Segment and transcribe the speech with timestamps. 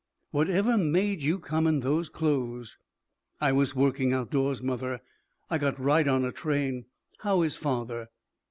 [0.31, 2.75] "Whatever made you come in those clothes?"
[3.39, 4.99] "I was working outdoors, mother.
[5.47, 6.85] I got right on a train.
[7.19, 8.09] How is father?"